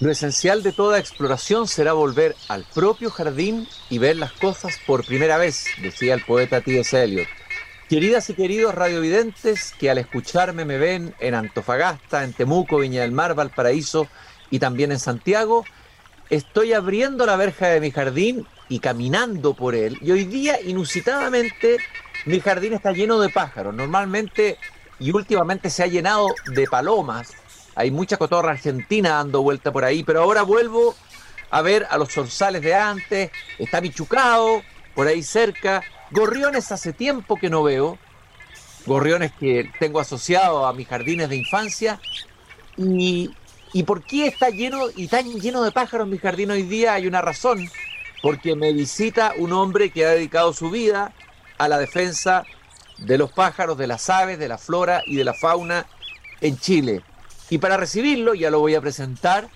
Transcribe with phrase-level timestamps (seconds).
[0.00, 5.04] Lo esencial de toda exploración será volver al propio jardín y ver las cosas por
[5.04, 7.02] primera vez, decía el poeta T.S.
[7.02, 7.26] Eliot.
[7.88, 13.10] Queridas y queridos radiovidentes que al escucharme me ven en Antofagasta, en Temuco, Viña del
[13.10, 14.06] Mar, Valparaíso
[14.50, 15.64] y también en Santiago,
[16.30, 19.98] estoy abriendo la verja de mi jardín y caminando por él.
[20.00, 21.78] Y hoy día, inusitadamente,
[22.24, 23.74] mi jardín está lleno de pájaros.
[23.74, 24.58] Normalmente
[25.00, 27.32] y últimamente se ha llenado de palomas
[27.78, 30.96] hay mucha cotorra argentina dando vuelta por ahí, pero ahora vuelvo
[31.48, 34.62] a ver a los zorzales de antes, está Michucao
[34.96, 37.96] por ahí cerca, gorriones hace tiempo que no veo,
[38.84, 42.00] gorriones que tengo asociado a mis jardines de infancia,
[42.76, 43.30] y,
[43.72, 47.06] y por qué está lleno y tan lleno de pájaros mi jardín hoy día, hay
[47.06, 47.64] una razón,
[48.24, 51.12] porque me visita un hombre que ha dedicado su vida
[51.58, 52.44] a la defensa
[52.96, 55.86] de los pájaros, de las aves, de la flora y de la fauna
[56.40, 57.04] en Chile.
[57.50, 59.48] Y para recibirlo, ya lo voy a presentar,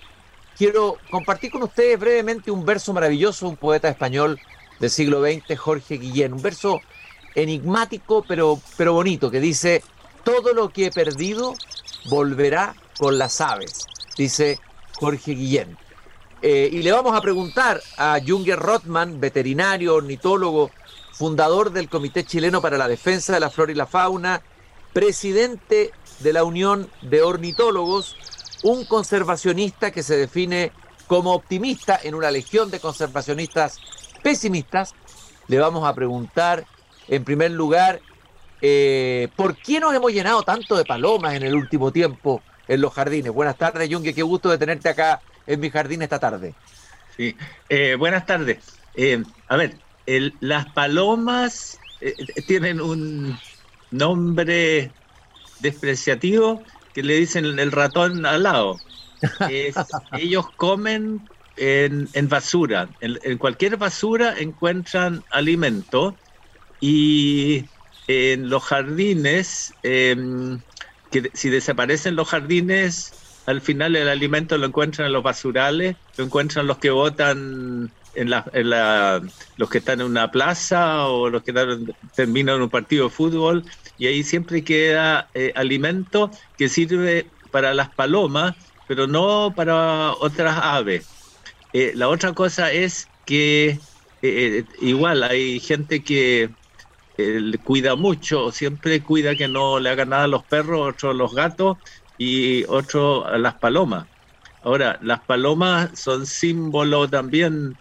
[0.57, 4.39] quiero compartir con ustedes brevemente un verso maravilloso, un poeta español
[4.79, 6.81] del siglo XX, Jorge Guillén, un verso
[7.35, 9.83] enigmático pero, pero bonito, que dice,
[10.23, 11.53] todo lo que he perdido
[12.09, 13.85] volverá con las aves,
[14.17, 14.59] dice
[14.99, 15.77] Jorge Guillén.
[16.41, 20.71] Eh, y le vamos a preguntar a Junger Rothman, veterinario, ornitólogo,
[21.13, 24.41] fundador del Comité Chileno para la Defensa de la Flora y la Fauna,
[24.91, 28.15] presidente de la Unión de Ornitólogos,
[28.63, 30.71] un conservacionista que se define
[31.07, 33.79] como optimista en una legión de conservacionistas
[34.23, 34.93] pesimistas.
[35.47, 36.65] Le vamos a preguntar,
[37.07, 38.01] en primer lugar,
[38.61, 42.93] eh, ¿por qué nos hemos llenado tanto de palomas en el último tiempo en los
[42.93, 43.33] jardines?
[43.33, 46.55] Buenas tardes, Junge, qué gusto de tenerte acá en mi jardín esta tarde.
[47.17, 47.35] Sí,
[47.67, 48.59] eh, buenas tardes.
[48.95, 49.77] Eh, a ver,
[50.39, 51.79] las palomas
[52.47, 53.37] tienen un
[53.91, 54.91] nombre
[55.63, 58.79] despreciativo que le dicen el ratón al lado.
[60.19, 62.89] ellos comen en, basura.
[62.99, 66.19] En, cualquier basura encuentran alimento
[66.79, 67.65] y
[68.07, 70.61] en los jardines, em,
[71.09, 76.25] que si desaparecen los jardines, al final el alimento lo encuentran en los basurales, lo
[76.25, 79.21] encuentran los que votan en la,
[79.57, 81.53] los que están en una plaza o los que
[82.15, 83.63] terminan un partido de fútbol
[83.97, 88.55] y ahí siempre queda eh, alimento que sirve para las palomas,
[88.87, 91.07] pero no para otras aves.
[91.73, 93.79] Eh, la otra cosa es que
[94.21, 96.55] eh, igual hay gente que
[97.63, 101.33] cuida mucho, siempre cuida que no le hagan nada a los perros, otros a los
[101.33, 101.77] gatos
[102.17, 104.07] y otro a las palomas.
[104.61, 107.77] Ahora, las palomas son símbolo también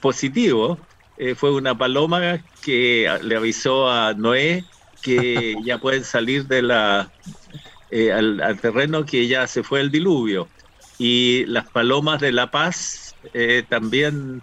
[0.00, 0.78] positivo
[1.18, 4.64] eh, fue una paloma que le avisó a Noé
[5.02, 7.10] que ya pueden salir de la,
[7.90, 10.48] eh, al, terreno que ya se fue el diluvio.
[10.98, 14.42] Y las palomas de la paz eh, también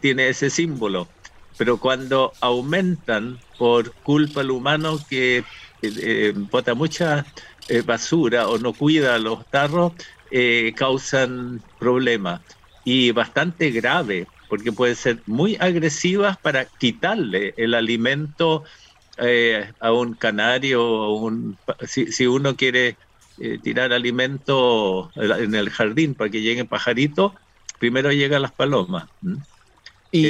[0.00, 1.08] tiene ese símbolo.
[1.56, 5.44] Pero cuando aumentan por culpa del humano que
[6.50, 7.26] bota mucha
[7.84, 9.92] basura o no cuida los tarros,
[10.76, 12.40] causan problemas.
[12.90, 18.64] Y bastante grave, porque pueden ser muy agresivas para quitarle el alimento
[19.18, 22.96] eh, a un canario, o un, si, uno quiere
[23.36, 27.32] eh, tirar alimento en el jardín para que lleguen pajaritos,
[27.78, 29.10] primero llegan las palomas.
[30.10, 30.24] Y,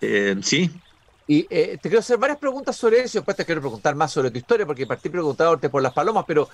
[0.00, 0.72] eh, sí.
[1.28, 4.38] Y te quiero hacer varias preguntas sobre eso, después te quiero preguntar más sobre tu
[4.38, 6.48] historia, porque partí preguntándote por las palomas, pero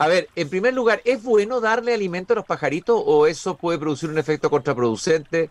[0.00, 3.78] a ver, en primer lugar, ¿es bueno darle alimento a los pajaritos o eso puede
[3.78, 5.50] producir un efecto contraproducente?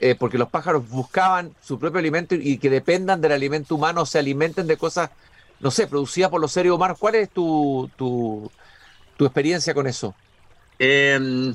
[0.00, 4.18] Eh, porque los pájaros buscaban su propio alimento y que dependan del alimento humano, se
[4.18, 5.10] alimenten de cosas,
[5.60, 6.96] no sé, producidas por los seres humanos.
[6.98, 8.50] ¿Cuál es tu, tu,
[9.20, 10.14] experiencia con eso?
[10.78, 11.54] Em,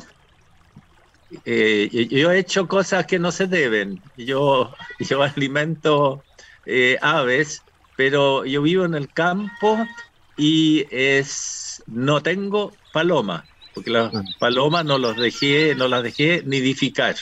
[1.44, 4.00] eh, yo he hecho cosas que no se deben.
[4.16, 6.24] Yo, yo alimento
[6.68, 7.64] eh, aves,
[7.96, 9.88] pero yo vivo en el campo
[10.36, 14.22] y es no tengo paloma, porque las ah.
[14.38, 17.16] palomas no los dejé, no las dejé nidificar.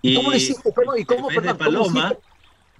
[0.00, 0.72] Y ¿Cómo lo hiciste?
[0.72, 1.28] ¿Cómo, y cómo,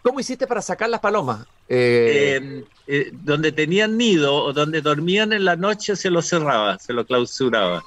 [0.02, 1.46] ¿cómo, hiciste, para sacar las palomas?
[1.68, 6.92] Eh, eh, donde tenían nido o donde dormían en la noche se lo cerraba, se
[6.92, 7.84] lo clausuraba.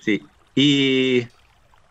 [0.00, 0.22] Sí.
[0.54, 1.26] Y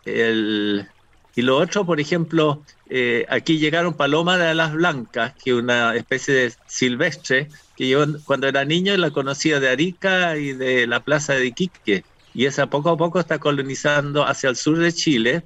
[0.04, 0.88] el,
[1.36, 5.94] y lo otro, por ejemplo, eh, aquí llegaron palomas de alas blancas, que es una
[5.94, 11.00] especie de silvestre, que yo cuando era niño la conocía de Arica y de la
[11.00, 15.42] plaza de Iquique, y esa poco a poco está colonizando hacia el sur de Chile,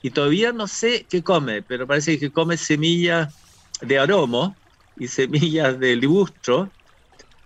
[0.00, 3.34] y todavía no sé qué come, pero parece que come semillas
[3.82, 4.56] de aromo
[4.98, 6.70] y semillas de libustro,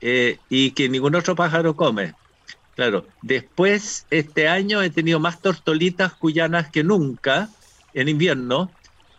[0.00, 2.12] eh, y que ningún otro pájaro come.
[2.77, 7.49] Claro, después este año he tenido más tortolitas cuyanas que nunca
[8.00, 8.73] en invierno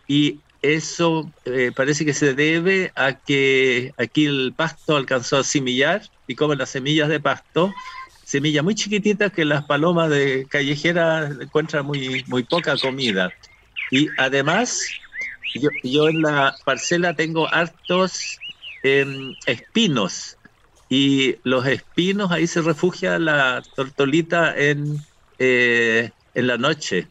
[0.08, 6.02] y eso eh, parece que se debe a que aquí el pasto alcanzó a semillar
[6.26, 7.72] y como las semillas de pasto,
[8.24, 13.32] semillas muy chiquititas que las palomas de callejera encuentran muy, muy poca comida.
[13.90, 14.80] Y además,
[15.54, 18.38] yo, yo en la parcela tengo hartos
[18.82, 20.36] em, espinos
[20.88, 24.96] y los espinos, ahí se refugia la tortolita en,
[25.38, 27.08] eh, en la noche.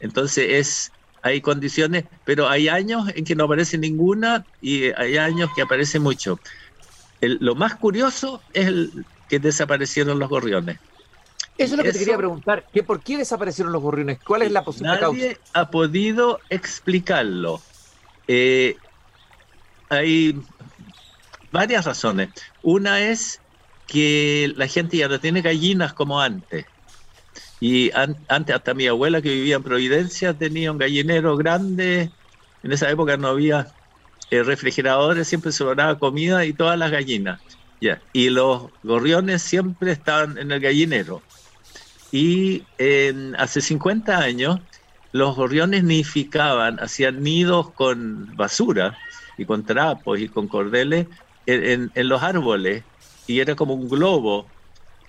[0.00, 0.93] Entonces es,
[1.24, 5.98] hay condiciones, pero hay años en que no aparece ninguna y hay años que aparece
[5.98, 6.38] mucho.
[7.20, 10.78] lo más curioso es el, que desaparecieron los gorriones.
[11.56, 14.18] Eso es lo que te quería preguntar, que ¿por qué desaparecieron los gorriones?
[14.22, 17.62] ¿Cuál es la posible Nadie ha podido explicarlo.
[18.28, 18.76] Eh,
[19.88, 20.38] hay
[21.50, 22.28] varias razones.
[22.62, 23.40] Una es
[23.86, 26.66] que la gente ya no tiene gallinas como antes.
[27.64, 32.10] Y antes hasta mi abuela que vivía en Providencia tenía un gallinero grande.
[32.62, 33.68] En esa época no había
[34.30, 37.40] eh, refrigeradores, siempre sobraba comida y todas las gallinas.
[38.12, 41.22] Y los gorriones siempre estaban en el gallinero.
[42.12, 44.60] Y en, hace 50 años
[45.12, 48.94] los gorriones nidificaban, hacían nidos con basura
[49.38, 51.06] y con trapos y con cordeles
[51.46, 52.84] en, los árboles
[53.26, 54.50] y era como un globo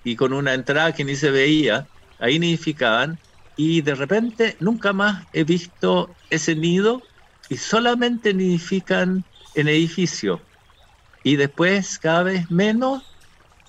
[0.04, 1.86] y con una entrada que ni se veía,
[2.18, 3.18] ahí nidificaban
[3.56, 7.02] y de repente nunca más he visto ese nido
[7.48, 9.24] y solamente nidifican
[9.54, 10.40] en edificio.
[11.22, 13.02] Y después cada vez menos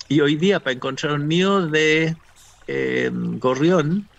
[0.10, 2.18] y hoy día para encontrar un nido de
[2.68, 4.10] eh, gorrión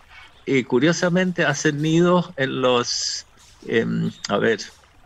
[0.46, 3.26] y curiosamente hacen nidos en los
[3.66, 4.60] em, a ver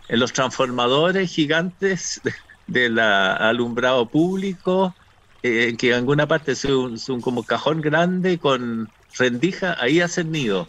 [0.09, 2.21] en los transformadores gigantes
[2.67, 4.95] del alumbrado público,
[5.43, 10.67] eh, que en alguna parte es un, como cajón grande con rendija, ahí hacen nido.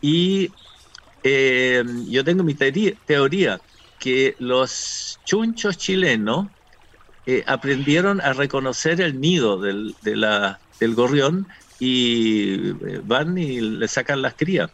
[0.00, 0.50] Y
[1.22, 3.60] eh, yo tengo mi teoría,
[3.98, 6.48] que los chunchos chilenos
[7.26, 11.46] eh, aprendieron a reconocer el nido del, de la, del gorrión
[11.78, 12.72] y
[13.02, 14.70] van y le sacan las crías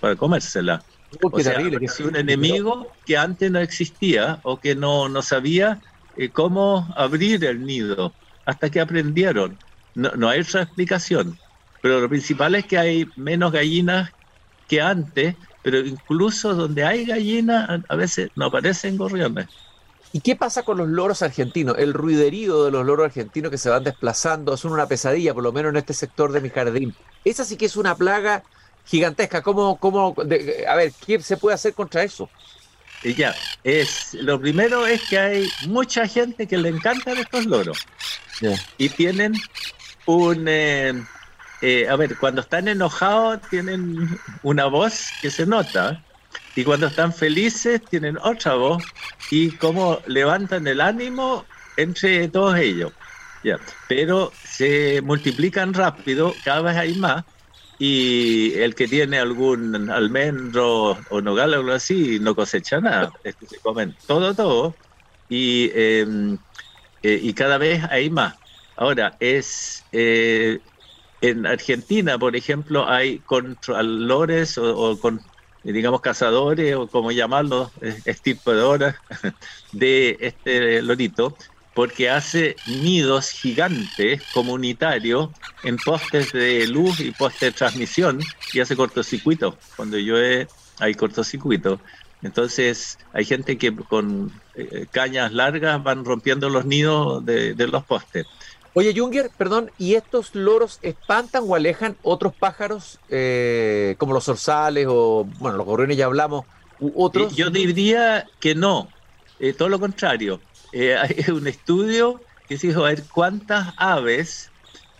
[0.00, 0.82] para comérsela.
[1.20, 5.80] o sea, es un enemigo que antes no existía o que no, no sabía
[6.16, 8.12] eh, cómo abrir el nido,
[8.46, 9.58] hasta que aprendieron.
[9.94, 11.38] No, no hay otra explicación.
[11.86, 14.10] Pero lo principal es que hay menos gallinas
[14.66, 19.46] que antes, pero incluso donde hay gallinas, a veces no aparecen gorriones.
[20.12, 21.76] ¿Y qué pasa con los loros argentinos?
[21.78, 25.52] El ruiderío de los loros argentinos que se van desplazando son una pesadilla, por lo
[25.52, 26.92] menos en este sector de mi jardín.
[27.24, 28.42] Esa sí que es una plaga
[28.84, 29.42] gigantesca.
[29.42, 32.28] ¿Cómo, cómo, a ver, qué se puede hacer contra eso?
[33.04, 37.86] Y ya, es, lo primero es que hay mucha gente que le encantan estos loros.
[38.76, 39.34] Y tienen
[40.06, 40.46] un...
[40.48, 41.00] Eh,
[41.62, 44.08] eh, a ver, cuando están enojados tienen
[44.42, 46.02] una voz que se nota.
[46.54, 48.82] Y cuando están felices tienen otra voz.
[49.30, 52.92] Y cómo levantan el ánimo entre todos ellos.
[53.42, 53.58] Ya.
[53.88, 57.24] Pero se multiplican rápido, cada vez hay más
[57.78, 63.60] y el que tiene algún almendro o nogal o algo así no cosecha nada, se
[63.60, 64.74] comen todo, todo
[65.28, 66.38] y, em,
[67.02, 68.36] eh, y cada vez hay más.
[68.76, 70.58] Ahora, es eh,
[71.20, 75.20] en Argentina, por ejemplo, hay controladores o, con,
[75.62, 77.70] digamos cazadores o como llamarlos,
[78.04, 78.94] estirpadores
[79.72, 81.36] de este lorito
[81.76, 85.28] porque hace nidos gigantes comunitarios
[85.62, 88.18] en postes de luz y postes de transmisión
[88.54, 89.58] y hace cortocircuito.
[89.76, 90.48] Cuando llueve
[90.78, 91.78] hay cortocircuito.
[92.22, 98.26] Entonces hay gente que con eh, cañas largas van rompiendo los nidos de, los postes.
[98.78, 104.86] Oye, Junger, perdón, ¿y estos loros espantan o alejan otros pájaros eh, como los zorzales
[104.86, 106.44] o, bueno, los gorriones ya hablamos,
[106.94, 107.34] otros?
[107.34, 108.92] Yo diría que no,
[109.40, 110.42] eh, todo lo contrario
[110.74, 114.50] eh, hay un estudio que se a ver cuántas aves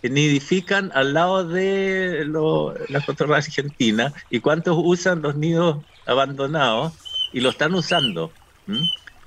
[0.01, 2.25] nidifican al lado de
[2.89, 6.93] la cotorra argentina y cuántos usan los nidos abandonados
[7.31, 8.31] y lo están usando.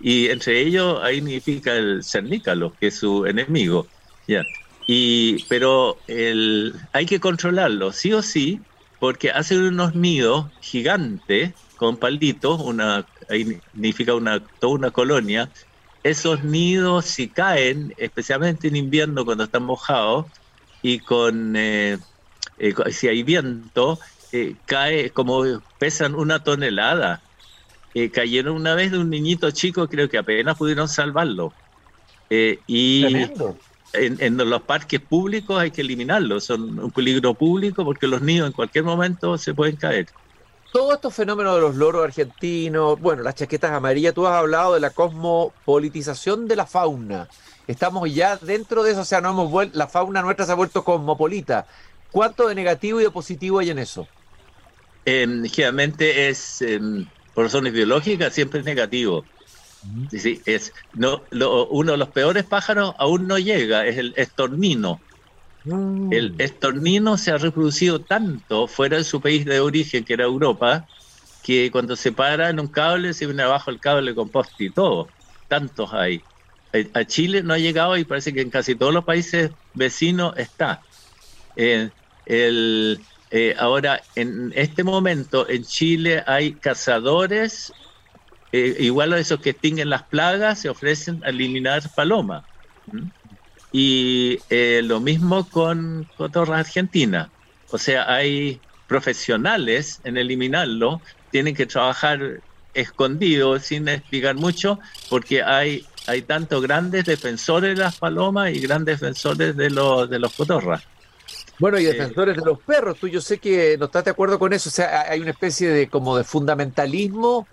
[0.00, 3.86] Y entre ellos ahí nidifica el cernícalo, que es su enemigo.
[4.30, 4.46] ¿Ya?
[4.86, 8.60] Y, pero el, hay que controlarlo, sí o sí,
[8.98, 15.50] porque hacen unos nidos gigantes con palditos, una, ahí nidifica una, toda una colonia,
[16.02, 20.26] esos nidos si caen, especialmente en invierno cuando están mojados
[20.82, 21.98] y con eh,
[22.58, 23.98] eh, si hay viento,
[24.32, 25.42] eh, cae como
[25.78, 27.22] pesan una tonelada.
[28.12, 31.52] cayeron una vez de un niñito chico, creo que apenas pudieron salvarlo.
[32.28, 33.04] y
[33.92, 38.52] en, los parques públicos hay que eliminarlos, son un peligro público porque los niños en
[38.52, 40.06] cualquier momento se pueden caer.
[40.72, 44.80] Todos estos fenómenos de los loros argentinos, bueno, las chaquetas amarillas, tú has hablado de
[44.80, 47.28] la cosmopolitización de la fauna.
[47.66, 50.54] Estamos ya dentro de eso, o sea, no hemos vuelto, la fauna nuestra se ha
[50.54, 51.66] vuelto cosmopolita.
[52.12, 54.06] ¿Cuánto de negativo y de positivo hay en eso?
[55.06, 59.24] Eh, generalmente es, em, por razones biológicas, siempre es negativo.
[60.10, 61.26] Sí, es no,
[61.70, 65.02] uno de los peores pájaros aún no llega, es el estornino.
[65.64, 66.12] Mm.
[66.12, 70.86] El estornino se ha reproducido tanto fuera de su país de origen, que era Europa,
[71.42, 74.72] que cuando se para en un cable se viene abajo el cable con poste y
[74.72, 75.14] todo.
[75.48, 76.22] Tantos hay.
[76.94, 80.84] A Chile no ha llegado y parece que en casi todos los países vecinos está.
[81.56, 81.90] Eh,
[82.26, 87.72] el, eh, ahora, en este momento en Chile hay cazadores
[88.52, 92.44] eh, igual a esos que extinguen las plagas, se ofrecen a eliminar palomas.
[93.72, 97.28] Y eh, lo mismo con cotorras argentinas.
[97.70, 102.40] O sea, hay profesionales en eliminarlo, tienen que trabajar
[102.74, 109.00] escondidos, sin explicar mucho, porque hay, hay tanto grandes defensores de las palomas y grandes
[109.00, 110.82] defensores de los, de los cotorras.
[111.60, 114.38] Bueno, y eh, defensores de los perros, tú yo sé que no estás de acuerdo
[114.38, 117.46] con eso, o sea, hay una especie de como de fundamentalismo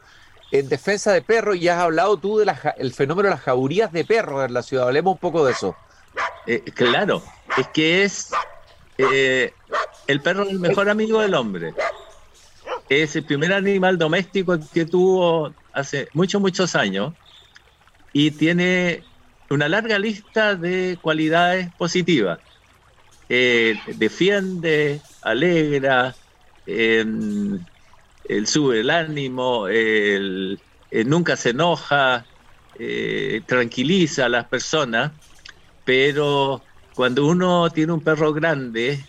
[0.51, 4.45] en defensa de perros y has hablado tú del fenómeno de las jaurías de perros
[4.45, 4.87] en la ciudad.
[4.87, 5.75] Hablemos un poco de eso.
[6.45, 7.21] Eh, claro,
[7.57, 8.31] es que es
[8.97, 9.53] eh,
[10.07, 11.73] el perro el mejor amigo del hombre.
[12.89, 17.13] Es el primer animal doméstico que tuvo hace muchos, muchos años
[18.13, 19.03] y tiene
[19.49, 22.39] una larga lista de cualidades positivas.
[23.29, 26.15] Eh, defiende, alegra,
[28.27, 30.62] él sube el ánimo, él,
[31.05, 32.27] nunca se enoja,
[32.74, 35.13] eh, tranquiliza a las personas,
[35.84, 39.00] pero cuando uno tiene un perro grande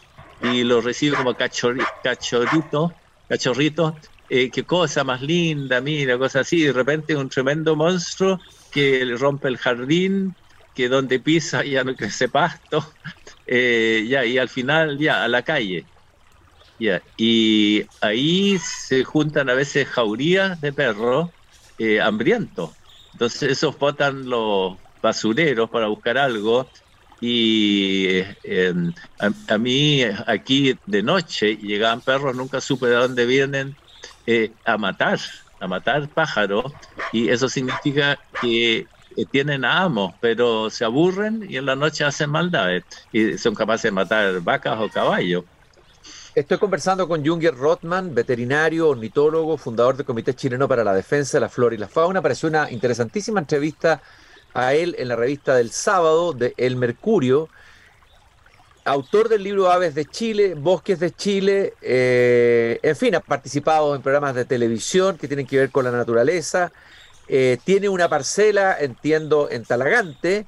[0.41, 3.99] y lo recibe como cachorrito, cachorrito,
[4.29, 9.17] eh, qué cosa más linda, mira, cosa así, de repente un tremendo monstruo que le
[9.17, 10.37] rompe el jardín,
[10.75, 12.85] que donde pisa ya no crece pasto,
[13.47, 15.89] eh, ya, y al final ya a la calle.
[17.17, 21.31] Y ahí se juntan a veces jaurías de perros
[21.79, 22.71] eh, hambrientos.
[23.13, 26.71] Entonces esos botan los basureros para buscar algo.
[27.21, 28.75] Y eh,
[29.49, 33.75] a, mí aquí de noche llegaban perros, nunca supe de dónde vienen,
[34.27, 35.19] eh, a matar,
[35.59, 36.73] a matar pájaros.
[37.13, 38.87] Y eso significa que
[39.33, 42.85] tienen amos, pero se aburren y en la noche hacen maldades.
[43.11, 45.45] Y son capaces de matar vacas o caballos.
[46.39, 51.41] Estoy conversando con Junger Rothman, veterinario, ornitólogo, fundador del Comité Chileno para la Defensa de
[51.41, 52.21] la Flora y la Fauna.
[52.21, 54.01] Apareció una interesantísima entrevista
[54.55, 57.49] a él en la revista del sábado de El Mercurio.
[58.85, 64.03] Autor del libro Aves de Chile, Bosques de Chile, eh, en fin, ha participado en
[64.03, 66.71] programas de televisión que tienen que ver con la naturaleza.
[67.27, 70.47] Eh, tiene una parcela, entiendo, en Talagante.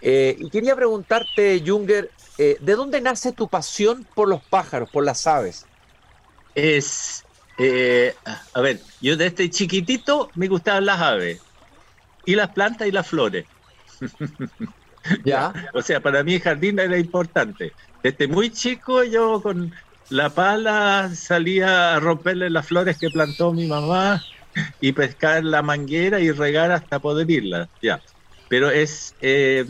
[0.00, 5.04] Eh, y quería preguntarte, Junger, eh, ¿de dónde nace tu pasión por los pájaros, por
[5.04, 5.66] las aves?
[6.54, 7.24] Es,
[7.58, 8.14] eh,
[8.52, 11.42] a ver, yo desde chiquitito me gustaban las aves,
[12.24, 13.46] y las plantas y las flores.
[15.24, 15.52] ¿Ya?
[15.74, 17.72] o sea, para mí el jardín era importante.
[18.02, 19.72] Desde muy chico yo con
[20.08, 24.22] la pala salía a romperle las flores que plantó mi mamá
[24.80, 27.68] y pescar la manguera y regar hasta poder irla.
[27.82, 28.00] Ya.
[28.48, 29.64] Pero es, eh,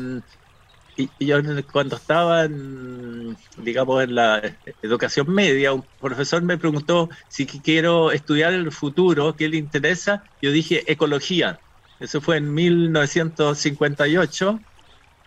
[0.97, 1.39] y, yo
[1.73, 4.41] cuando estaba, en, digamos, en la
[4.83, 10.31] educación media, un profesor me preguntó si quiero estudiar el futuro, qué le interesa.
[10.41, 11.59] Yo dije ecología.
[12.01, 14.61] Eso fue en 1958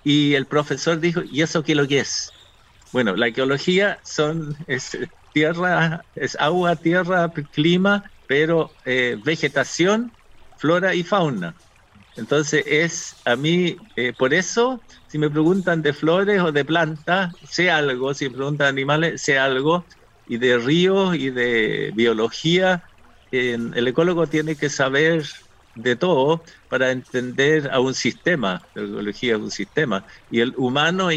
[0.03, 2.29] y el profesor dijo, ¿y eso qué lo que es?
[2.93, 4.97] Bueno, la ecología son es
[5.33, 10.11] tierra, es agua, tierra, clima, pero eh, vegetación,
[10.57, 11.55] flora y fauna.
[12.17, 17.35] Entonces es a mí, eh, por eso, si me preguntan de flores o de plantas,
[17.43, 19.87] sé algo, si me preguntan de animales, sé algo,
[20.25, 22.83] y de ríos y de biología,
[23.31, 25.23] el ecólogo tiene que saber
[25.75, 31.09] de todo para entender a un sistema, la ecología es un sistema, y el humano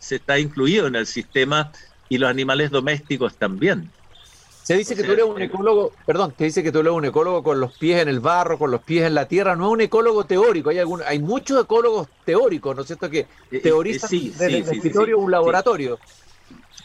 [0.00, 1.70] se está incluido en el sistema
[2.08, 3.94] y los animales domésticos también.
[4.68, 7.42] Se dice que tú eres un ecólogo, perdón, te dice que tú eres un ecólogo
[7.42, 9.80] con los pies en el barro, con los pies en la tierra, no es un
[9.80, 13.08] ecólogo teórico, hay algún, hay muchos ecólogos teóricos, ¿no es cierto?
[13.08, 15.98] Que eh, eh, teorizan desde el escritorio un laboratorio.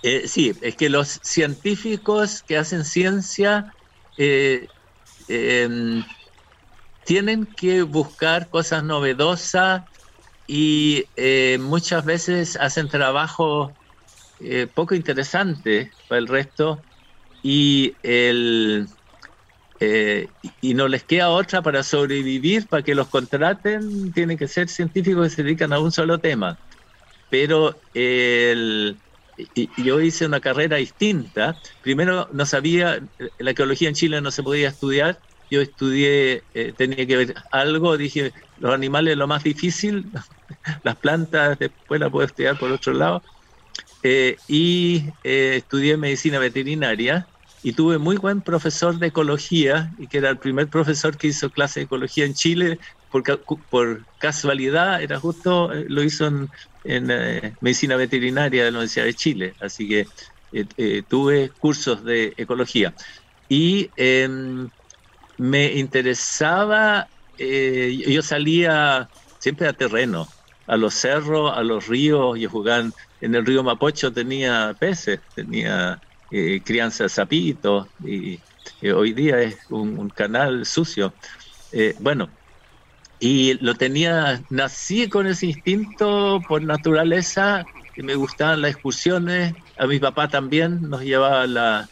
[0.01, 3.75] Eh, sí, es que los científicos que hacen ciencia
[4.15, 6.05] em,
[7.03, 9.81] tienen que buscar cosas novedosas
[10.47, 13.75] y eh, muchas veces hacen trabajo
[14.39, 16.81] eh, poco interesante para el resto
[17.43, 18.87] y, el,
[19.79, 20.29] eh,
[20.61, 25.29] y no les queda otra para sobrevivir, para que los contraten, tienen que ser científicos
[25.29, 26.57] que se dedican a un solo tema.
[27.29, 29.01] Pero el,
[29.77, 31.59] yo hice una carrera distinta.
[31.81, 32.99] Primero no sabía,
[33.39, 35.19] la ecología en Chile no se podía estudiar.
[35.49, 40.11] Yo estudié, eh, tenía que ver algo, dije, los animales es lo más difícil,
[40.83, 43.23] las plantas después las puedo estudiar por otro lado.
[44.03, 47.32] Eh, y eh, estudié medicina veterinaria
[47.63, 51.51] y tuve muy buen profesor de ecología, y que era el primer profesor que hizo
[51.51, 52.79] clase de ecología en Chile,
[53.09, 53.23] por,
[53.69, 56.49] por casualidad, era justo, lo hizo en,
[56.83, 60.07] en medicina veterinaria de la Universidad de Chile, así que
[61.07, 62.93] tuve cursos de ecología.
[63.47, 64.69] Y em,
[65.37, 70.27] me interesaba, eh, yo salía siempre a terreno,
[70.67, 72.89] a los cerros, a los ríos, yo jugaba
[73.19, 76.01] en el río Mapocho, tenía peces, tenía
[76.33, 78.39] eh, crianza de sapitos, y
[78.81, 81.13] eh, hoy día es un, canal sucio.
[81.99, 82.29] bueno,
[83.19, 89.87] y lo tenía, nací con ese instinto por naturaleza, que me gustaban las excursiones, a
[89.87, 91.87] mi papá también nos llevaba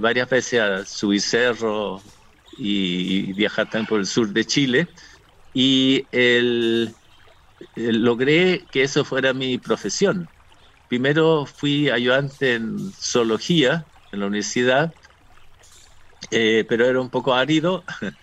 [0.00, 2.02] varias veces a subir cerros,
[2.56, 4.88] y, viajar también por el sur de Chile.
[5.54, 6.04] Y
[7.76, 10.28] logré que eso fuera mi profesión.
[10.88, 14.94] Primero fui ayudante en zoología en la universidad,
[16.30, 17.84] eh, pero era un poco árido.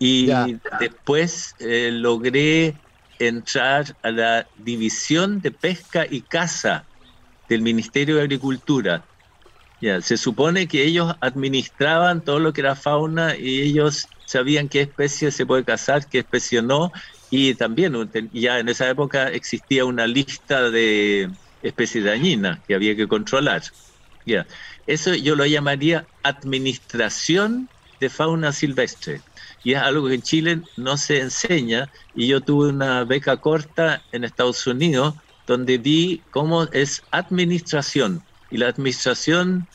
[0.00, 2.80] Y después eh, logré
[3.18, 6.88] entrar a la división de pesca y caza
[7.48, 9.08] del Ministerio de Agricultura.
[9.80, 14.82] Ya, se supone que ellos administraban todo lo que era fauna y ellos sabían qué
[14.82, 16.92] especie se puede cazar, qué especie no,
[17.30, 17.94] y también
[18.32, 21.30] ya en esa época existía una lista de
[21.62, 23.62] especies dañinas que había que controlar.
[24.24, 24.46] Ya,
[24.86, 29.22] eso yo lo llamaría administración de fauna silvestre.
[29.62, 31.90] Y es algo que en Chile no se enseña.
[32.14, 35.14] Y yo tuve una beca corta en Estados Unidos
[35.46, 39.68] donde vi cómo es administración y la administración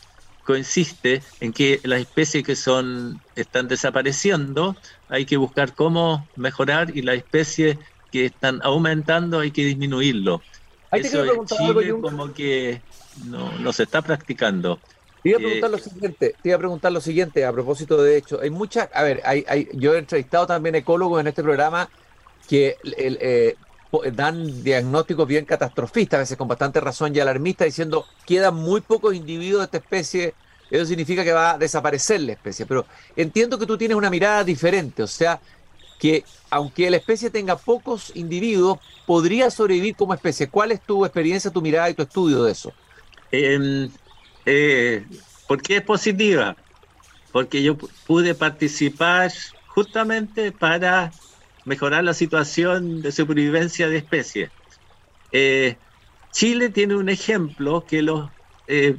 [0.43, 7.01] consiste en que las especies que son están desapareciendo hay que buscar cómo mejorar y
[7.01, 7.77] las especies
[8.11, 10.45] que están aumentando hay que disminuirlo.
[10.93, 12.81] Eso en Chile como que
[13.25, 14.79] no, se está practicando.
[15.21, 18.17] Te iba a preguntar lo siguiente, te iba a preguntar lo siguiente a propósito de
[18.17, 21.89] hecho, hay muchas, a ver, hay, hay, yo he entrevistado también ecólogos en este programa
[22.49, 23.55] que el, eh,
[24.13, 29.13] dan diagnósticos bien catastrofistas, a veces con bastante razón y alarmistas, diciendo quedan muy pocos
[29.13, 30.33] individuos de esta especie,
[30.69, 32.65] eso significa que va a desaparecer la especie.
[32.65, 35.39] Pero entiendo que tú tienes una mirada diferente, o sea,
[35.97, 40.49] que aunque la especie tenga pocos individuos, podría sobrevivir como especie.
[40.49, 42.75] ¿Cuál es tu experiencia, tu mirada y tu estudio de eso?
[43.31, 43.89] Eh,
[44.45, 45.07] eh,
[45.47, 46.55] ¿Por qué es positiva?
[47.31, 49.31] Porque yo pude participar
[49.65, 51.11] justamente para
[51.65, 54.51] mejorar la situación de supervivencia de especies.
[55.31, 55.79] Eh,
[56.31, 58.31] Chile tiene un ejemplo que los,
[58.67, 58.97] eh,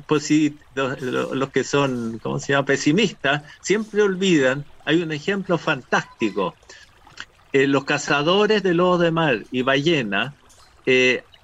[0.74, 4.66] los, que son, ¿cómo se llama?, pesimistas, siempre olvidan.
[4.84, 6.58] Hay un ejemplo fantástico.
[7.54, 10.36] Eh, los cazadores de lobos de mar y ballena,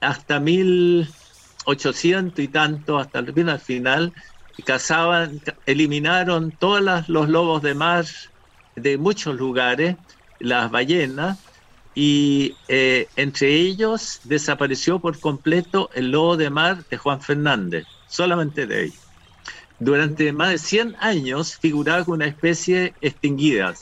[0.00, 4.12] hasta 1800 y tanto, hasta el al final,
[4.64, 8.04] cazaban, eliminaron todos los lobos de mar
[8.76, 9.96] de muchos lugares
[10.38, 11.38] las ballenas
[11.94, 18.66] y eh, entre ellos desapareció por completo el lobo de mar de Juan Fernández, solamente
[18.66, 18.94] de él.
[19.78, 23.74] Durante más de 100 años figuraba como una especie extinguida.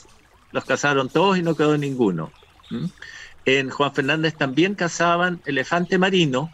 [0.51, 2.31] Los cazaron todos y no quedó ninguno.
[3.45, 6.51] En Juan Fernández también cazaban elefante marino.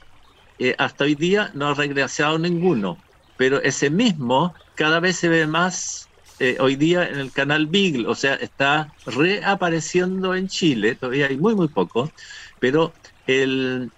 [0.59, 2.97] Eh, hasta hoy día no ha regresado ninguno.
[3.37, 8.07] Pero ese mismo cada vez se ve más eh, hoy día en el canal Beagle,
[8.07, 12.11] o sea, está reapareciendo en Chile, todavía hay muy, muy poco,
[12.59, 12.93] pero
[13.25, 13.89] el,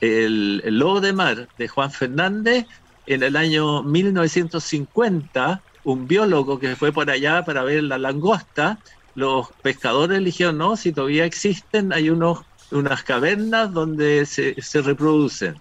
[0.00, 2.66] el, lobo de mar de Juan Fernández
[3.06, 8.78] en el año 1950, un biólogo que fue por allá para ver la langosta,
[9.14, 15.56] los pescadores eligieron, no, si todavía existen, hay unos, unas cavernas donde se, se reproducen.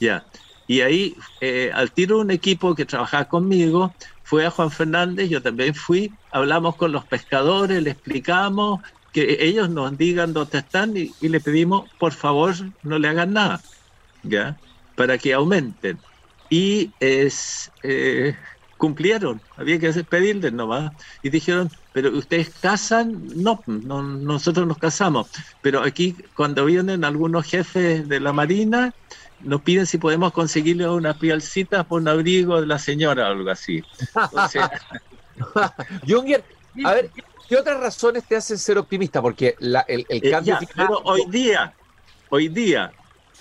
[0.00, 0.24] Ya.
[0.66, 5.42] Y ahí, eh, al tiro un equipo que trabajaba conmigo, fue a Juan Fernández, yo
[5.42, 8.80] también fui, hablamos con los pescadores, le explicamos
[9.12, 13.60] que ellos nos digan dónde están y, le pedimos, por favor, no le hagan nada,
[14.22, 14.56] ¿ya?
[14.96, 15.98] Para que aumenten.
[16.50, 18.34] Y es, eh,
[18.76, 20.92] cumplieron, había que pedirles nomás.
[21.22, 25.28] Y dijeron, pero ustedes casan, no, no, nosotros nos casamos.
[25.62, 28.92] Pero aquí cuando vienen algunos jefes de la Marina,
[29.38, 33.48] nos piden si podemos conseguirle unas pialcitas por un abrigo de la señora o algo
[33.48, 33.84] así.
[36.08, 36.42] Junger,
[36.84, 37.10] a ver,
[37.48, 39.22] ¿qué otras razones te hacen ser optimista?
[39.22, 40.58] Porque el, el eh, cambio...
[40.74, 41.74] pero hoy día,
[42.28, 42.90] hoy día,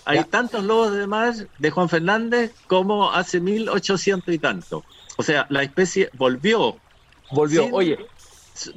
[0.06, 4.84] hay tantos lobos de mar de Juan Fernández como hace 1800 y tanto.
[5.18, 6.78] O sea, la especie volvió.
[7.32, 7.98] Volvió, oye.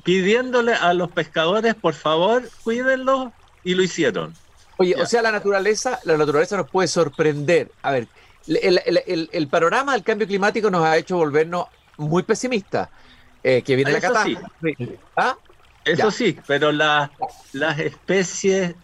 [0.05, 3.33] Pidiéndole a los pescadores, por favor, cuídenlo,
[3.65, 4.35] y lo hicieron.
[4.79, 7.71] Oye, o sea, la naturaleza, la naturaleza nos puede sorprender.
[7.83, 8.09] A ver,
[8.47, 12.89] el, panorama del cambio climático nos ha hecho volvernos muy pesimistas.
[13.43, 14.99] Eh, que viene la catástrofe.
[15.17, 15.37] ¿Ah?
[15.85, 17.11] Eso sí, pero las
[17.79, 18.75] especies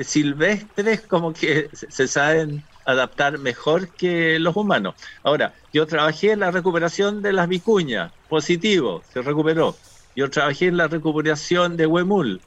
[0.00, 4.94] silvestres como que se saben adaptar mejor que los humanos.
[5.22, 9.76] Ahora, yo trabajé en la recuperación de las vicuñas, positivo, se recuperó.
[10.14, 12.40] Yo trabajé en la recuperación de Huemul,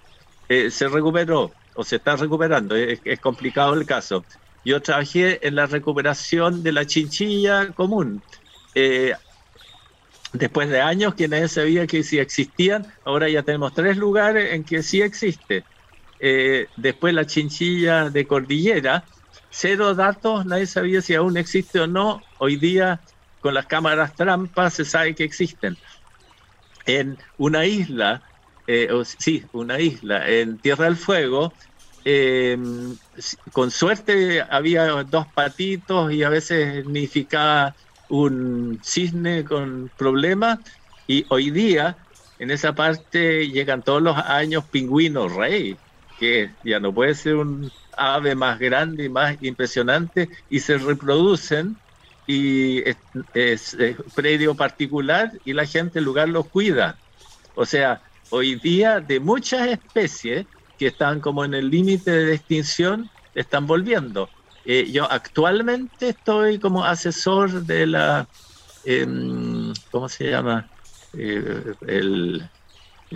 [0.50, 4.26] eh, se recuperó o se está recuperando, es, complicado el caso.
[4.64, 8.22] Yo trabajé en la recuperación de la chinchilla común.
[8.74, 9.14] Eh,
[10.34, 14.64] después de años que nadie sabía que si existían, ahora ya tenemos tres lugares en
[14.64, 15.64] que sí existe.
[16.20, 19.06] Eh, después la chinchilla de cordillera,
[19.50, 22.22] cero datos, nadie sabía si aún existe o no.
[22.40, 23.02] Hoy día,
[23.40, 25.78] con las cámaras trampas, se sabe que existen.
[26.86, 28.24] En una isla,
[28.68, 31.58] eh, sí, una isla, en Tierra del Fuego,
[32.04, 32.98] em,
[33.52, 37.76] con suerte había dos patitos y a veces nidificaba
[38.08, 40.60] un cisne con problemas.
[41.08, 45.82] Y hoy día, en esa parte, llegan todos los años pingüinos rey,
[46.16, 51.82] que ya no puede ser un ave más grande y más impresionante y se reproducen
[52.28, 52.84] y
[53.34, 53.78] es,
[54.16, 56.98] predio particular y la gente en lugar los cuida.
[57.56, 60.46] O sea, hoy día de muchas especies
[60.78, 64.30] que están como en el límite de extinción, están volviendo.
[64.66, 68.28] Eh, yo actualmente estoy como asesor de la,
[68.84, 70.68] em, ¿cómo se llama?
[71.14, 72.50] Eh, el,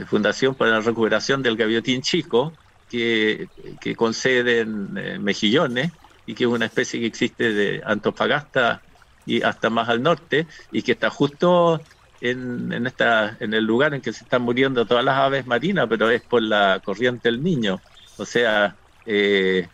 [0.06, 2.54] Fundación para la Recuperación del Gaviotín Chico,
[2.89, 3.50] que,
[3.82, 5.91] que conceden eh, mejillones
[6.26, 8.82] y que es una especie que existe de Antofagasta
[9.29, 11.79] y hasta más al norte y que está justo
[12.19, 15.85] en, en, esta, en el lugar en que se están muriendo todas las aves marinas,
[15.87, 17.79] pero es por la corriente del niño.
[18.17, 19.67] O sea, eh,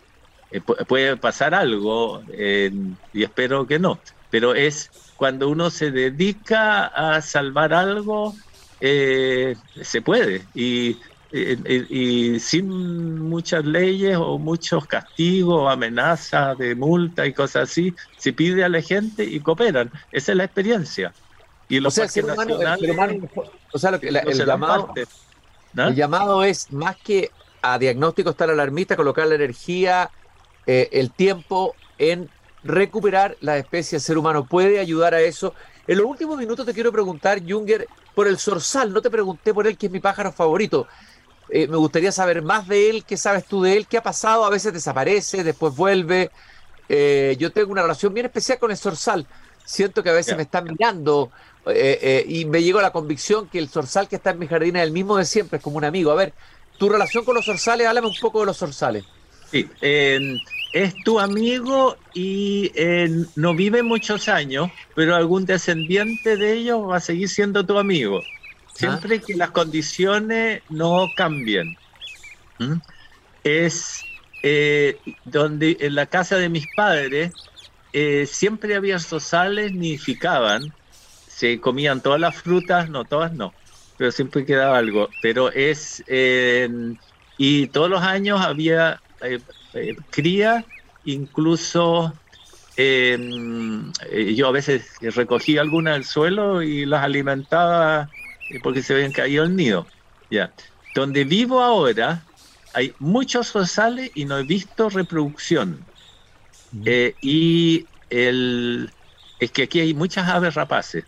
[0.52, 2.22] eh, puede pasar algo
[3.14, 8.36] y espero que no, pero es cuando uno se dedica a salvar algo,
[8.82, 10.44] se puede.
[10.54, 10.98] Y
[11.32, 18.64] y, sin muchas leyes o muchos castigos amenazas de multa y cosas así, se pide
[18.64, 19.92] a la gente y cooperan.
[20.12, 21.14] Esa es la experiencia.
[21.68, 24.94] Y los o sea, el, o sea, el, llamado,
[25.76, 30.12] el llamado es más que a diagnóstico estar alarmista, colocar la energía,
[30.68, 32.30] eh, el tiempo en
[32.64, 33.98] recuperar la especie.
[33.98, 35.56] El ser humano puede ayudar a eso.
[35.88, 38.94] En los últimos minutos te quiero preguntar, Junger, por el zorzal.
[38.94, 40.88] No te pregunté por él, que es mi pájaro favorito.
[41.50, 44.46] Eh, me gustaría saber más de él, qué sabes tú de él, qué ha pasado,
[44.46, 46.32] a veces desaparece, después vuelve.
[46.90, 49.28] Eh, yo tengo una relación bien especial con el zorzal.
[49.64, 51.32] Siento que a veces me están mirando
[51.66, 54.84] eh, y me llegó la convicción que el zorzal que está en mi jardín es
[54.84, 56.12] el mismo de siempre, es como un amigo.
[56.12, 56.34] A ver,
[56.78, 59.06] tu relación con los zorzales, háblame un poco de los zorzales.
[59.50, 62.72] Sí, es tu amigo y
[63.36, 68.22] no vive muchos años, pero algún descendiente de ellos va a seguir siendo tu amigo
[68.76, 71.78] siempre que las condiciones no cambien.
[73.44, 74.06] Es
[74.44, 77.34] eh, donde en la casa de mis padres
[77.94, 80.74] eh, siempre había rosales, nidificaban,
[81.28, 83.56] se comían todas las frutas, no todas no,
[83.98, 85.10] pero siempre quedaba algo.
[85.22, 86.04] Pero es,
[87.38, 89.42] y todos los años había eh,
[90.10, 90.66] cría,
[91.04, 92.20] incluso
[92.78, 98.10] yo a veces recogía algunas del suelo y las alimentaba
[98.62, 99.88] porque se habían caído el nido.
[100.30, 100.54] Ya.
[100.94, 102.26] Donde vivo ahora
[102.74, 105.88] hay muchos rosales y no he visto reproducción.
[106.84, 108.92] Eh, y el,
[109.40, 111.06] es que aquí hay muchas aves rapaces.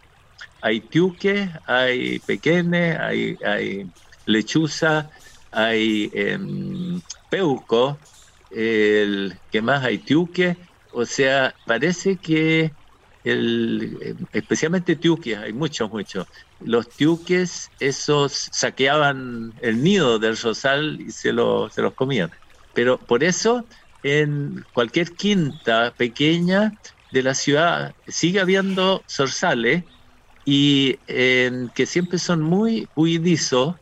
[0.62, 3.92] Hay tiuques, hay pequeñes, hay, hay
[4.26, 5.10] lechuza,
[5.52, 8.00] hay em, peuco,
[8.50, 10.58] el que más hay tiuque.
[10.90, 12.76] O sea, parece que
[14.32, 16.28] especialmente tiuques, hay muchos, muchos
[16.60, 22.32] los tiuques, esos saqueaban el nido del rosal y se, lo, se los comían.
[22.74, 23.68] Pero por eso
[24.04, 26.74] en cualquier quinta pequeña
[27.12, 29.86] de la ciudad sigue habiendo zorzales
[30.46, 33.76] y que siempre son muy huidizos,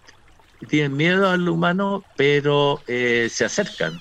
[0.68, 3.94] tienen miedo al humano, pero eh, se acercan.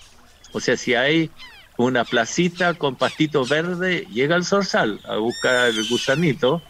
[0.52, 1.30] O sea, si hay
[1.76, 6.62] una placita con pastitos verdes, llega el zorzal a buscar el gusanito,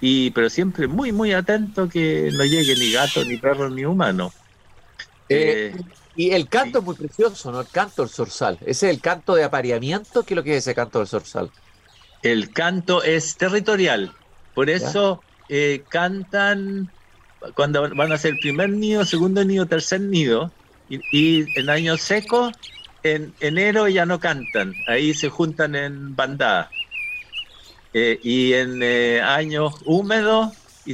[0.00, 4.32] y, pero siempre muy, muy atento que no llegue ni gato, ni perro, ni humano.
[5.28, 5.74] Eh,
[6.16, 7.60] y el canto es muy precioso, ¿no?
[7.60, 8.58] El canto del zorzal.
[8.62, 10.24] ¿Ese es el canto de apareamiento?
[10.24, 11.50] ¿Qué es lo que es ese canto del zorzal?
[12.22, 14.12] El canto es territorial.
[14.54, 16.90] Por eso eh, cantan
[17.54, 20.50] cuando van a hacer primer nido, segundo nido, tercer nido.
[20.88, 22.52] Y, y en años secos,
[23.02, 24.74] en enero ya no cantan.
[24.86, 26.70] Ahí se juntan en bandada.
[27.92, 30.52] Eh, y en eh, años húmedos,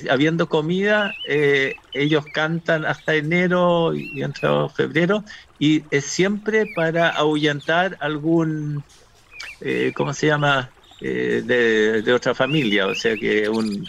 [0.09, 5.23] habiendo comida, eh, ellos cantan hasta enero y entre febrero,
[5.59, 8.83] y es siempre para ahuyentar algún,
[9.95, 13.87] ¿cómo se llama?, de, otra familia, o sea que un,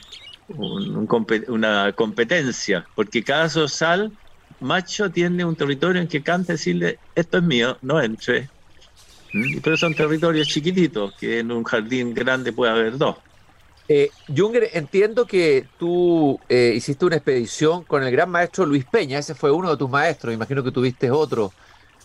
[1.47, 4.11] una competencia, porque cada sosal
[4.59, 8.49] macho tiene un territorio en que canta y decirle, esto es mío, no entre.
[9.33, 9.57] ¿Mm?
[9.63, 13.17] Pero son territorios chiquititos, que en un jardín grande puede haber dos.
[13.89, 19.19] Eh, Junger, entiendo que tú eh, hiciste una expedición con el gran maestro Luis Peña,
[19.19, 21.53] ese fue uno de tus maestros, imagino que tuviste otro.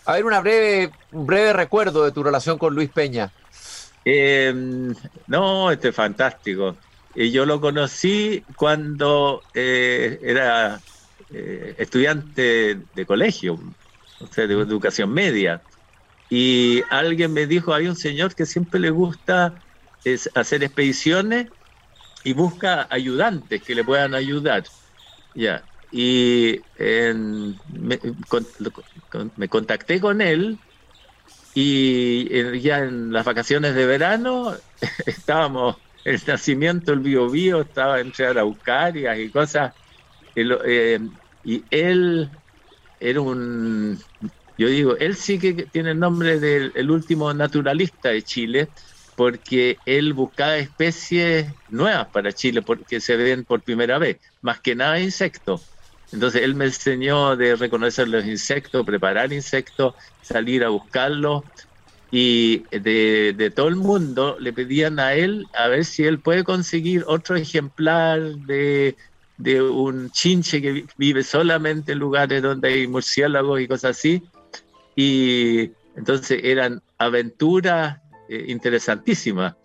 [0.04, 3.32] A ver, una breve, un breve recuerdo de tu relación con Luis Peña.
[4.04, 4.94] Em,
[5.26, 6.76] no, este es fantástico.
[7.14, 10.80] Y yo lo conocí cuando eh, era
[11.32, 13.58] eh, estudiante de colegio,
[14.20, 15.62] o sea, de educación media.
[16.30, 19.62] Y alguien me dijo, hay un señor que siempre le gusta
[20.04, 21.48] es hacer expediciones
[22.24, 24.64] y busca ayudantes que le puedan ayudar.
[25.34, 25.64] Ya.
[25.90, 27.98] Y me,
[29.48, 30.58] contacté con él
[31.54, 34.56] y ya en las vacaciones de verano
[35.06, 39.74] estábamos, el nacimiento, el bio bio, estaba entre araucarias y cosas.
[40.34, 40.98] Eh,
[41.42, 42.30] y él
[43.00, 43.98] era un
[44.58, 48.72] yo digo, él sí que tiene el nombre del último naturalista de Chile,
[49.14, 54.74] porque él buscaba especies nuevas para Chile, porque se ven por primera vez, más que
[54.76, 55.62] nada insectos.
[56.12, 61.44] Entonces él me enseñó de reconocer los insectos, preparar insectos, salir a buscarlos,
[62.10, 66.44] y de, de todo el mundo le pedían a él a ver si él puede
[66.44, 68.96] conseguir otro ejemplar de
[69.42, 74.22] de un chinche que vive solamente en lugares donde hay murciélagos y cosas así,
[74.94, 79.56] y entonces eran aventuras eh, interesantísimas.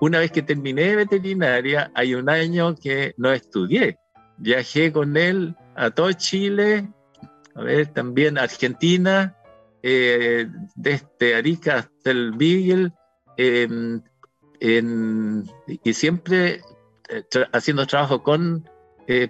[0.00, 3.98] Una vez que terminé veterinaria, hay un año que no estudié.
[4.38, 6.88] Viajé con él a todo Chile,
[7.54, 9.36] a ver, también Argentina,
[9.82, 12.92] eh, desde Arica hasta el Beagle,
[13.36, 14.00] em,
[15.84, 16.62] y siempre
[17.10, 18.64] eh, haciendo trabajo con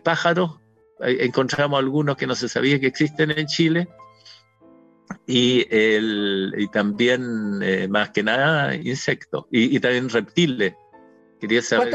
[0.03, 0.61] pájaros.
[1.01, 3.89] encontramos algunos que no se sabía que existen en Chile
[5.27, 10.75] y, el, y también, eh, más que nada, insectos y, también reptiles.
[11.41, 11.91] Quería saber.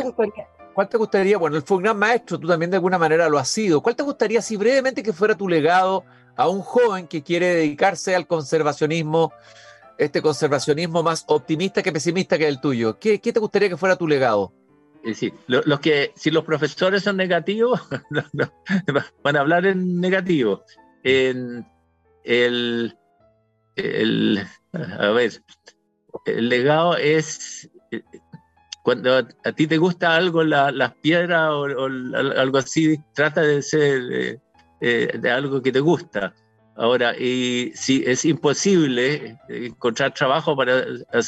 [0.73, 3.37] ¿Cuál te, gustaría, Bueno, él fue un gran maestro, tú también de alguna manera lo
[3.37, 3.81] has sido.
[3.81, 6.03] ¿Cuál te gustaría, si brevemente, que fuera tu legado
[6.35, 9.31] a un joven que quiere dedicarse al conservacionismo,
[9.97, 12.97] este conservacionismo más optimista que pesimista que el tuyo?
[12.97, 14.51] ¿Qué, qué te gustaría que fuera tu legado?
[15.47, 17.81] Los que, si los profesores son negativos,
[19.23, 20.63] van a hablar en negativo.
[21.03, 21.65] En
[22.23, 22.97] el,
[23.75, 25.43] el, a ver,
[26.25, 27.69] el legado es
[28.83, 34.39] cuando a, ti te gusta algo, las piedras o, algo así, trata de ser
[34.81, 36.33] eh, de algo que te gusta.
[36.75, 40.83] Ahora, y si es imposible encontrar trabajo para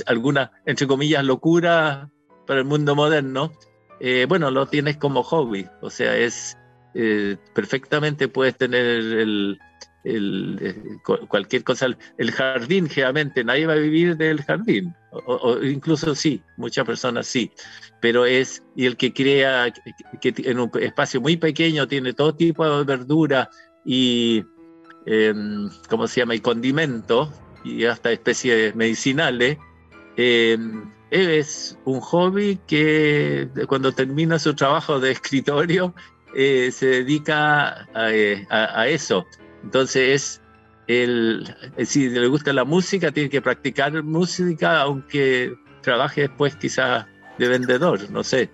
[0.08, 2.10] alguna, entre comillas, locura
[2.46, 3.52] para el mundo moderno,
[4.00, 5.68] eh, bueno, lo tienes como hobby.
[5.82, 6.58] O sea, es
[6.94, 9.60] eh, perfectamente puedes tener el,
[10.06, 11.88] el, eh, cualquier cosa.
[12.18, 17.52] El jardín, generalmente, nadie va a vivir del jardín, o, incluso sí, muchas personas sí,
[18.00, 19.74] pero es, y el que crea
[20.22, 23.50] que, en un espacio muy pequeño tiene todo tipo de verdura
[23.84, 24.46] y,
[25.06, 27.30] em, ¿cómo se llama?, y condimentos,
[27.66, 29.58] y hasta especies medicinales,
[30.16, 35.94] em, es un hobby que cuando termina su trabajo de escritorio
[36.36, 39.26] eh, se dedica a, eh, a eso
[39.66, 40.42] entonces, es
[40.88, 47.08] el, si le gusta la música, tiene que practicar música, aunque trabaje después quizás
[47.40, 48.52] de vendedor, no sé.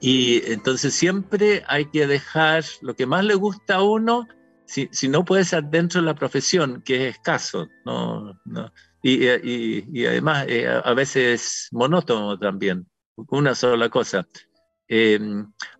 [0.00, 4.26] Y entonces siempre hay que dejar lo que más le gusta a uno,
[4.66, 8.38] si, si no puede ser dentro de la profesión, que es escaso, ¿no?
[8.44, 8.72] no.
[9.06, 12.86] Y, y, y, además eh, a veces es monótono también,
[13.28, 14.26] una sola cosa.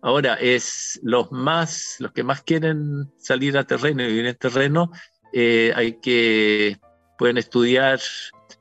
[0.03, 4.91] ahora, es los más, los que más quieren salir a terreno y vivir en terreno,
[5.33, 6.77] hay que,
[7.17, 7.99] pueden estudiar,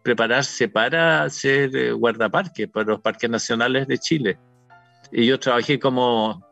[0.03, 4.39] prepararse para ser guardaparques, para los parques nacionales de Chile.
[5.13, 6.43] Y yo trabajé como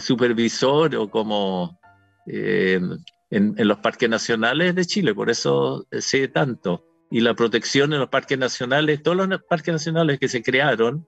[0.00, 1.78] supervisor o como
[2.26, 6.91] en, los parques nacionales de Chile, por eso sé tanto.
[7.12, 11.06] Y la protección en los parques nacionales, todos los parques nacionales que se crearon,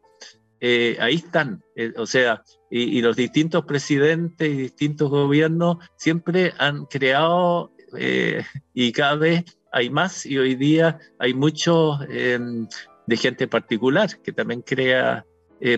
[0.61, 1.62] eh, ahí están.
[1.77, 8.93] Eh, o sea, y, los distintos presidentes y distintos gobiernos siempre han creado eh, y
[8.93, 12.69] cada vez hay más y hoy día hay mucho em,
[13.07, 15.27] de gente particular que también crea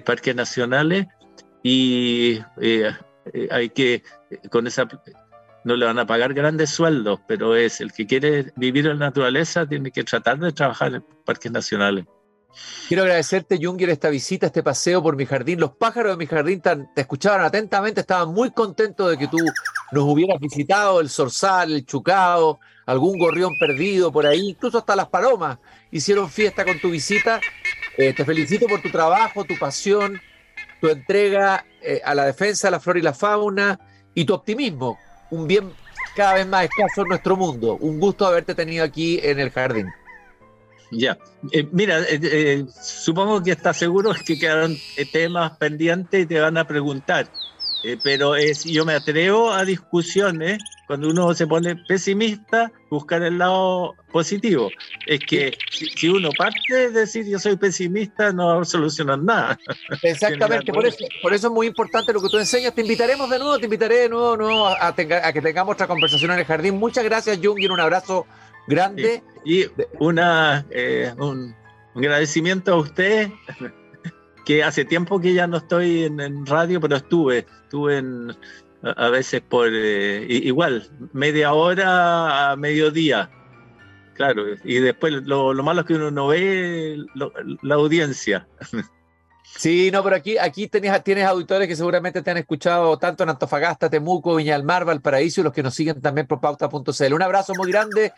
[0.04, 1.06] parques nacionales
[1.62, 2.40] y
[3.50, 4.02] hay que,
[4.50, 4.88] con esa
[5.66, 9.06] no le van a pagar grandes sueldos, pero es el que quiere vivir en la
[9.06, 12.04] naturaleza, tiene que tratar de trabajar en parques nacionales.
[12.86, 15.58] Quiero agradecerte, Junger, esta visita, este paseo por mi jardín.
[15.58, 19.38] Los pájaros de mi jardín te escuchaban atentamente, estaban muy contentos de que tú
[19.90, 25.08] nos hubieras visitado, el zorzal, el chucao, algún gorrión perdido por ahí, incluso hasta las
[25.08, 25.58] palomas
[25.90, 27.40] hicieron fiesta con tu visita.
[27.98, 30.20] Eh, te felicito por tu trabajo, tu pasión,
[30.80, 33.80] tu entrega eh, a la defensa de la flora y la fauna
[34.14, 34.96] y tu optimismo
[35.30, 35.72] un bien
[36.14, 37.76] cada vez más escaso en nuestro mundo.
[37.80, 39.88] Un gusto haberte tenido aquí en el jardín.
[40.90, 41.18] Ya,
[41.52, 44.76] eh, mira, eh, eh, supongo que estás seguro que quedan
[45.12, 47.28] temas pendientes y te van a preguntar.
[47.82, 53.38] Eh, pero es, yo me atrevo a discusiones cuando uno se pone pesimista, buscar el
[53.38, 54.70] lado positivo.
[55.06, 59.58] Es que si, uno parte de decir yo soy pesimista, no va a solucionar nada.
[60.02, 62.74] Exactamente, por eso, por eso es muy importante lo que tú enseñas.
[62.74, 66.44] Te invitaremos de nuevo, te invitaré de nuevo, a, que tengamos otra conversación en el
[66.44, 66.78] jardín.
[66.78, 68.26] Muchas gracias, Jung, y un abrazo
[68.68, 69.22] grande.
[69.44, 69.64] Y,
[69.98, 71.54] una, eh, un
[71.96, 73.30] agradecimiento a usted
[74.46, 78.36] que hace tiempo que ya no estoy en, radio, pero estuve, estuve en,
[78.82, 83.30] a, veces por eh, igual, media hora a mediodía.
[84.14, 88.48] Claro, y después lo, malo es que uno no ve la audiencia.
[89.56, 93.30] Sí, no, pero aquí, aquí tienes, tienes auditores que seguramente te han escuchado tanto en
[93.30, 97.14] Antofagasta, Temuco, Viña del Mar, Valparaíso y los que nos siguen también por pauta.cl.
[97.14, 98.12] Un abrazo muy grande,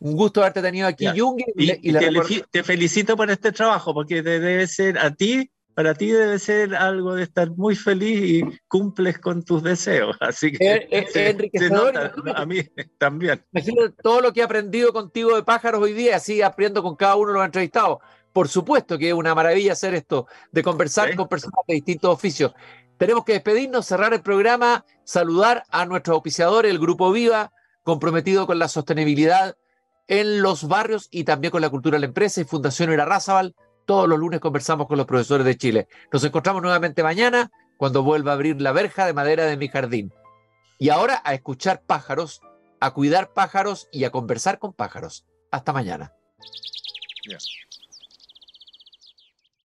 [0.00, 1.40] un gusto haberte tenido aquí, Jung.
[1.54, 6.38] Y, te, te, felicito por este trabajo, porque debe ser a ti para ti debe
[6.38, 10.14] ser algo de estar muy feliz y cumples con tus deseos.
[10.20, 10.86] Así que
[12.34, 12.60] a mí
[12.98, 13.42] también.
[13.50, 17.16] Imagino todo lo que he aprendido contigo de pájaros hoy día, así aprendo con cada
[17.16, 17.96] uno de los entrevistados.
[18.30, 22.52] Por supuesto que es una maravilla hacer esto, de conversar con personas de distintos oficios.
[22.98, 27.52] Tenemos que despedirnos, cerrar el programa, saludar a nuestros auspiciadores, el Grupo Viva,
[27.84, 29.56] comprometido con la sostenibilidad
[30.08, 33.54] en los barrios y también con la cultura de la empresa y Fundación Irarrázaval
[33.86, 35.88] todos los lunes conversamos con los profesores de Chile.
[36.12, 40.12] Nos encontramos nuevamente mañana cuando vuelva a abrir la verja de madera de mi jardín.
[40.78, 42.40] Y ahora a escuchar pájaros,
[42.80, 45.26] a cuidar pájaros y a conversar con pájaros.
[45.50, 46.12] Hasta mañana.